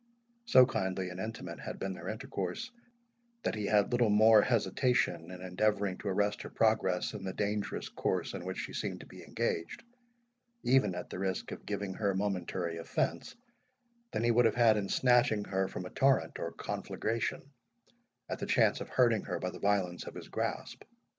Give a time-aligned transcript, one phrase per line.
[0.45, 2.71] So kindly and intimate had been their intercourse,
[3.43, 7.87] that he had little more hesitation in endeavouring to arrest her progress in the dangerous
[7.87, 9.83] course in which she seemed to be engaged,
[10.63, 13.35] even at the risk of giving her momentary offence,
[14.11, 17.51] than he would have had in snatching her from a torrent or conflagration,
[18.27, 20.83] at the chance of hurting her by the violence of his grasp.